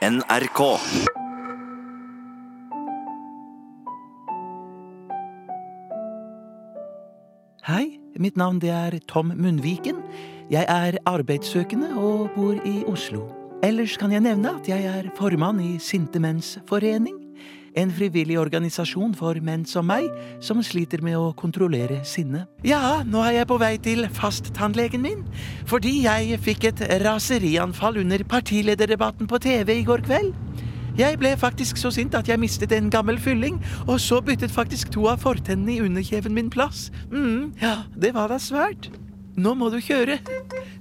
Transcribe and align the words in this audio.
NRK. 0.00 0.60
Hei, 7.68 7.98
mitt 8.16 8.38
navn 8.40 8.62
det 8.64 8.70
er 8.72 8.96
Tom 9.12 9.34
Munnviken. 9.36 10.00
Jeg 10.48 10.64
er 10.64 10.96
arbeidssøkende 11.04 11.92
og 12.00 12.30
bor 12.32 12.56
i 12.64 12.78
Oslo. 12.88 13.26
Ellers 13.60 13.98
kan 14.00 14.16
jeg 14.16 14.24
nevne 14.24 14.56
at 14.56 14.72
jeg 14.72 14.88
er 14.88 15.12
formann 15.20 15.60
i 15.60 15.74
Sinte 15.76 16.16
Menns 16.16 16.56
Forening. 16.64 17.19
En 17.78 17.90
frivillig 17.94 18.38
organisasjon 18.40 19.12
for 19.14 19.38
menn 19.44 19.62
som 19.68 19.86
meg, 19.86 20.08
som 20.42 20.62
sliter 20.64 21.02
med 21.06 21.18
å 21.18 21.30
kontrollere 21.38 22.00
sinnet. 22.08 22.48
Ja, 22.66 23.02
nå 23.06 23.22
er 23.22 23.40
jeg 23.40 23.50
på 23.50 23.58
vei 23.62 23.76
til 23.82 24.08
fasttannlegen 24.16 25.04
min, 25.04 25.22
fordi 25.70 26.00
jeg 26.04 26.40
fikk 26.42 26.66
et 26.72 26.82
raserianfall 27.04 28.00
under 28.02 28.24
partilederdebatten 28.26 29.30
på 29.30 29.38
TV 29.42 29.76
i 29.78 29.86
går 29.86 30.02
kveld. 30.08 30.34
Jeg 30.98 31.20
ble 31.20 31.36
faktisk 31.38 31.78
så 31.78 31.92
sint 31.94 32.16
at 32.18 32.28
jeg 32.28 32.40
mistet 32.42 32.72
en 32.74 32.90
gammel 32.90 33.20
fylling, 33.22 33.60
og 33.86 34.00
så 34.02 34.18
byttet 34.20 34.50
faktisk 34.50 34.90
to 34.92 35.06
av 35.08 35.22
fortennene 35.22 35.76
i 35.76 35.84
underkjeven 35.86 36.34
min 36.34 36.50
plass. 36.50 36.90
mm, 37.12 37.54
ja, 37.62 37.76
det 37.94 38.14
var 38.14 38.28
da 38.28 38.40
svært. 38.42 38.90
Nå 39.40 39.54
må 39.54 39.70
du 39.70 39.78
kjøre. 39.80 40.18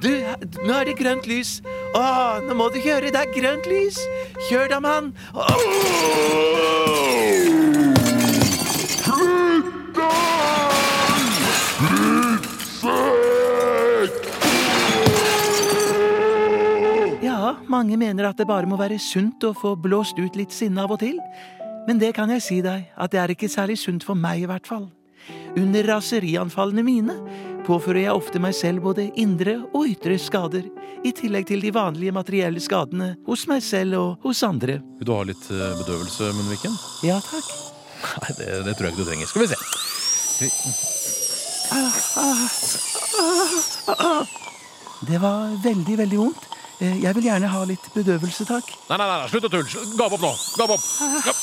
Du, 0.00 0.10
nå 0.64 0.72
er 0.74 0.88
det 0.88 0.96
grønt 0.98 1.28
lys. 1.28 1.60
Å, 1.94 2.40
nå 2.48 2.56
må 2.56 2.70
du 2.72 2.80
kjøre, 2.80 3.12
det 3.12 3.20
er 3.20 3.34
grønt 3.36 3.68
lys. 3.70 4.00
Kjør 4.48 4.72
da, 4.72 4.80
mann. 4.80 5.14
Åh. 5.36 6.69
Mange 17.70 17.96
mener 18.00 18.26
at 18.28 18.38
det 18.40 18.48
bare 18.50 18.68
må 18.68 18.78
være 18.80 18.98
sunt 19.00 19.44
å 19.46 19.54
få 19.56 19.76
blåst 19.78 20.18
ut 20.18 20.36
litt 20.38 20.52
sinne 20.54 20.82
av 20.84 20.94
og 20.94 21.00
til. 21.02 21.20
Men 21.86 22.00
det 22.00 22.12
kan 22.16 22.30
jeg 22.34 22.42
si 22.44 22.58
deg, 22.64 22.90
at 22.96 23.12
det 23.12 23.20
er 23.22 23.32
ikke 23.34 23.48
særlig 23.50 23.78
sunt 23.80 24.04
for 24.06 24.18
meg 24.18 24.42
i 24.42 24.48
hvert 24.50 24.66
fall. 24.68 24.90
Under 25.58 25.86
raserianfallene 25.88 26.82
mine 26.86 27.16
påfører 27.66 28.04
jeg 28.04 28.16
ofte 28.16 28.40
meg 28.42 28.54
selv 28.56 28.84
både 28.86 29.08
indre 29.20 29.56
og 29.70 29.88
ytre 29.90 30.18
skader, 30.20 30.64
i 31.00 31.12
tillegg 31.16 31.46
til 31.48 31.62
de 31.64 31.70
vanlige 31.72 32.12
materielle 32.12 32.60
skadene 32.60 33.14
hos 33.24 33.46
meg 33.48 33.62
selv 33.64 33.96
og 33.96 34.26
hos 34.26 34.42
andre. 34.44 34.80
Vil 34.98 35.08
du 35.08 35.14
ha 35.14 35.22
litt 35.28 35.46
eh, 35.48 35.78
bedøvelse, 35.80 36.32
Munnviken? 36.36 36.74
Ja 37.06 37.16
takk. 37.24 37.48
Nei, 38.20 38.32
det, 38.36 38.46
det 38.66 38.74
tror 38.76 38.88
jeg 38.88 38.92
ikke 38.94 39.04
du 39.04 39.08
trenger. 39.08 39.26
Skal 39.30 39.42
vi 39.44 39.48
se. 39.48 39.58
Det 45.08 45.18
var 45.22 45.56
veldig, 45.64 45.96
veldig 46.04 46.18
vondt. 46.20 46.59
Eh, 46.80 47.02
Jeg 47.02 47.14
vil 47.14 47.24
gjerne 47.28 47.48
ha 47.52 47.64
litt 47.68 47.88
bedøvelse, 47.94 48.46
takk. 48.48 48.70
Nei, 48.88 48.96
nei, 48.96 49.06
nei, 49.06 49.28
slutt 49.28 49.44
å 49.44 49.52
tulle. 49.52 49.68
Gap 50.00 50.12
opp 50.16 50.24
nå. 50.24 50.32
Gap 50.56 50.70
opp. 50.76 50.84
Gav. 51.26 51.36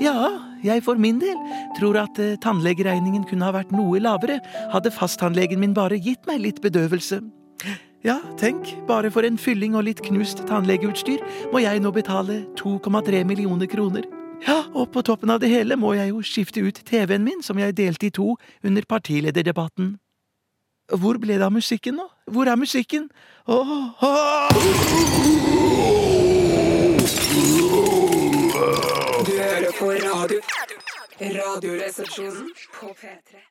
Ja, 0.00 0.14
jeg 0.64 0.82
for 0.86 0.96
min 1.00 1.18
del 1.20 1.36
tror 1.76 1.98
at 2.00 2.18
eh, 2.22 2.36
tannlegeregningen 2.40 3.26
kunne 3.28 3.44
ha 3.48 3.52
vært 3.54 3.72
noe 3.74 4.00
lavere 4.00 4.38
hadde 4.72 4.92
fasttannlegen 4.94 5.60
min 5.60 5.74
bare 5.76 5.98
gitt 6.00 6.24
meg 6.30 6.40
litt 6.46 6.60
bedøvelse. 6.64 7.20
Ja, 8.04 8.16
tenk, 8.40 8.64
bare 8.88 9.10
for 9.12 9.26
en 9.28 9.36
fylling 9.36 9.74
og 9.76 9.84
litt 9.84 9.98
knust 10.00 10.38
tannlegeutstyr 10.48 11.20
må 11.52 11.60
jeg 11.60 11.82
nå 11.84 11.90
betale 11.92 12.46
2,3 12.56 13.26
millioner 13.28 13.68
kroner. 13.68 14.06
Ja, 14.46 14.62
og 14.72 14.88
på 14.94 15.02
toppen 15.04 15.28
av 15.28 15.42
det 15.42 15.50
hele 15.52 15.76
må 15.76 15.92
jeg 15.98 16.08
jo 16.14 16.22
skifte 16.24 16.62
ut 16.64 16.80
TV-en 16.88 17.26
min, 17.26 17.42
som 17.44 17.60
jeg 17.60 17.76
delte 17.76 18.08
i 18.08 18.14
to 18.16 18.38
under 18.64 18.88
partilederdebatten. 18.88 19.98
Hvor 20.96 21.20
ble 21.20 21.36
det 21.36 21.44
av 21.44 21.52
musikken 21.52 22.00
nå? 22.00 22.08
Hvor 22.24 22.48
er 22.48 22.56
musikken? 22.56 23.10
Åh, 23.46 23.76
åh! 24.00 24.48
Du 29.28 29.32
hører 29.36 29.72
på 29.76 29.92
radio. 30.08 30.40
Radioresepsjonen 31.20 32.48
på 32.80 32.94
P3. 32.96 33.44